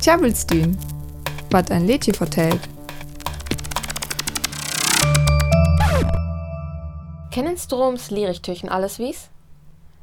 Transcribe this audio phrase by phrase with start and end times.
[0.00, 0.78] Tjabelstün,
[1.50, 2.60] wat ein Lädchen vertellt.
[7.30, 9.30] Kennen Stroms Lierichtüchen alles wies?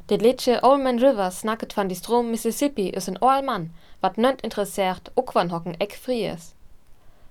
[0.10, 4.18] Det Liedje Old Man River snacket van die Strom Mississippi is een oal man, wat
[4.18, 6.54] nönt interessiert, ook van hocken is.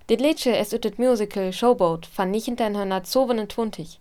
[0.07, 3.99] Dit Liedje is uit het musical Showboat van 1927.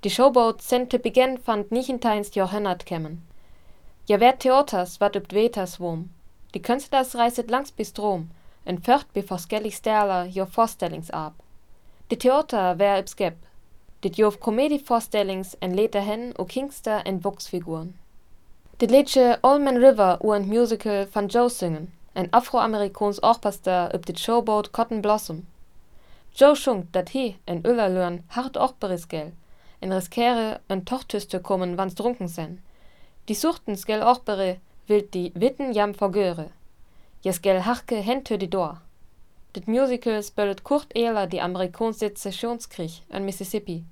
[0.00, 2.24] Die Showboat sind te beginn van 19.
[2.30, 3.33] Jahrhundert kämen.
[4.06, 6.10] Ja werd Theaters wat upp Vetas wom.
[6.54, 8.30] Die Künstlers reiset langs bis Strom,
[8.64, 8.82] en
[10.30, 11.32] jo Vorstellingsab.
[12.10, 13.36] Die Theater wär üb skep.
[14.00, 17.94] Dit jof Komedievorstellings en later hen o Kingster en Wuchsfiguren.
[18.78, 24.04] Dit Liedje All Man River u ein Musical van Joe singen, ein afroamerikaans Orchester üb
[24.04, 25.46] dit Showboat Cotton Blossom.
[26.34, 29.32] Joe schunkt dat he en Öllerlörn hart Orchberis gel,
[29.80, 32.60] en riskere en Tochtüste kommen wanns drunken sen.
[33.28, 36.50] Die suchten skell Orchbere wild die Witten jam vergöre.
[37.22, 38.82] Jes gel harke hente die Dor.
[39.54, 41.40] Dit Musical spöllet Kurt Ehler die
[41.92, 43.84] Sezessionskrieg an Mississippi.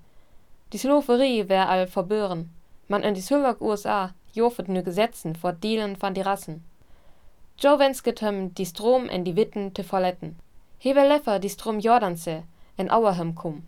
[0.73, 2.51] Die Slaverie wär all verbören.
[2.89, 6.63] Man in die Sulak USA jofet nu Gesetzen vor Dealen van die Rassen.
[7.59, 10.39] Joe wensket hem die Strom en die Witten te verletten.
[10.79, 12.43] He will leffer die Strom Jordanse
[12.77, 13.63] en Auerhem kum.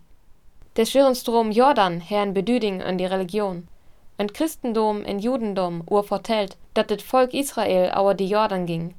[0.77, 3.69] Der schweren Strom Jordan herrn Bedüding an die Religion.
[4.17, 8.95] En Christendom en Judendom ur vertellt, dat het Volk Israel auer die Jordan ging,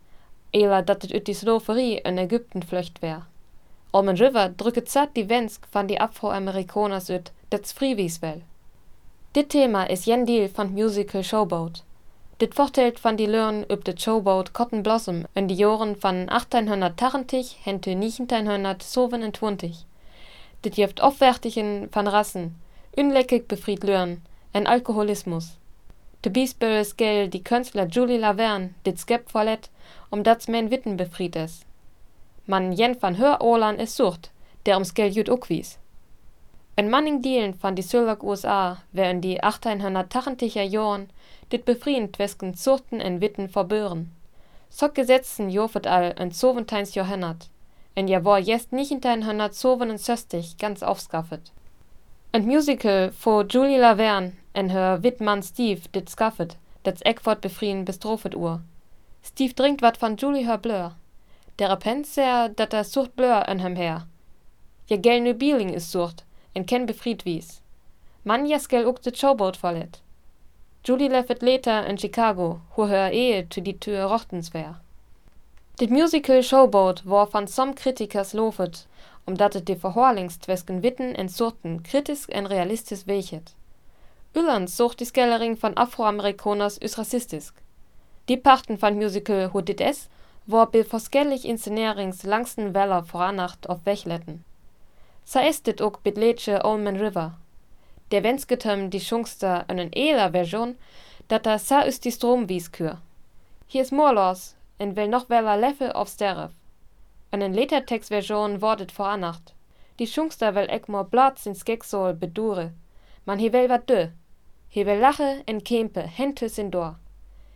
[0.49, 3.25] eler dat het ut die Slaverie in Ägypten flöcht wär.
[3.91, 8.41] Almen River drücket zat die Wensk van die Afroamerikaners ut, dat's friwies well.
[9.31, 11.83] Dit Thema is jen Deal van Musical Showboat.
[12.37, 17.63] Dit vertelt van die Learn üb det Showboat Cotton Blossom in die Joren van 1880
[17.63, 19.83] hen te 1927.
[20.59, 22.61] Dit jeft opwärtigen van Rassen,
[22.93, 24.23] unleckig befried Learn,
[24.55, 25.57] en Alkoholismus.
[26.21, 29.69] De biesböes gel die Künstler Julie Laverne dit skep verlet,
[30.09, 31.65] um dats men Witten befried es.
[32.45, 34.31] Man jen van hör Orlan is sucht,
[34.63, 35.77] der ums gel jut ukwies.
[36.75, 41.09] En manning Dielen van die Sulak USA wär in die 1880er Joren
[41.49, 44.15] dit befriend wesken Zuchten en Witten verbören.
[44.69, 46.85] So Gesetzen jofet all en 17.
[46.93, 47.49] Jahrhundert,
[47.93, 51.51] en ja war jest 1967 ganz aufskaffet.
[52.31, 58.35] En Musical vor Julie Laverne en her Witmann Steve dit skaffet, dat's Eckford befrien bestrofet
[58.35, 58.61] ur.
[59.21, 60.91] Steve drinkt wat van Julie her blur.
[61.55, 64.07] Der repent sehr, dat er sucht blur en hem her.
[64.87, 66.23] Ja gel nu Bieling is sucht,
[66.53, 67.61] en ken befried wies.
[68.23, 70.01] Man ja skell ook de Showboat verlet.
[70.83, 74.79] Julie leffet later in Chicago, wo her Ehe zu die Tür rochtens wär.
[75.79, 78.87] Dit Musical Showboat war van som Kritikers lofet,
[79.25, 83.55] omdat het de verhoorlings twesken Witten en Sorten kritisch en realistisch weechet.
[84.35, 87.53] Uland sucht die Skellering van Afroamerikaners is racistisch.
[88.27, 90.09] Die Parten van Musical hoe dit es,
[90.45, 94.43] war be forskellig inszenerings langsten Weller voranacht auf Wechletten.
[95.23, 97.37] Sa ist dit ook bedletsche Olman River.
[98.11, 100.75] Der wensketem die Schungster einen eler Version,
[101.29, 102.99] dat er sa ist die Stromwieskür.
[103.67, 106.51] Hier is Morlos, en will noch weller Leffe auf Sterf.
[107.31, 109.53] Einen Lettertextversion wordet voranacht.
[109.97, 112.73] Die Schungster will ek more Platz in Skeksol bedure.
[113.25, 114.09] Man he will wat dö.
[114.75, 116.97] He will lache en kempe, hentes in dor.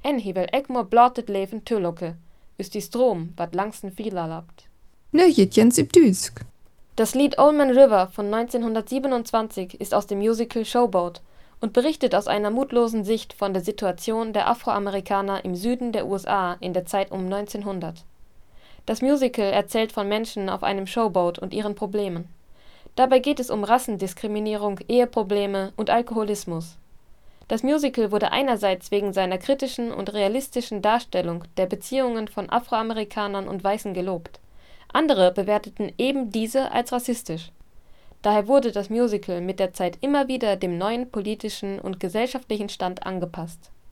[0.03, 2.16] En he will ek more blatet leven tülloke.
[2.57, 4.69] Ist die Strom, wat langsten vieler labt.
[5.12, 6.46] Ne Jens im Düsk.
[6.96, 11.22] Das Lied Old Man River von 1927 ist aus dem Musical Showboat
[11.59, 16.56] und berichtet aus einer mutlosen Sicht von der Situation der Afroamerikaner im Süden der USA
[16.62, 18.06] in der Zeit um 1900.
[18.86, 22.30] Das Musical erzählt von Menschen auf einem Showboat und ihren Problemen.
[22.96, 26.78] Dabei geht es um Rassendiskriminierung, Eheprobleme und Alkoholismus.
[27.50, 33.64] Das Musical wurde einerseits wegen seiner kritischen und realistischen Darstellung der Beziehungen von Afroamerikanern und
[33.64, 34.40] Weißen gelobt.
[34.94, 37.52] Andere bewerteten eben diese als rassistisch.
[38.22, 43.06] Daher wurde das Musical mit der Zeit immer wieder dem neuen politischen und gesellschaftlichen Stand
[43.06, 43.72] angepasst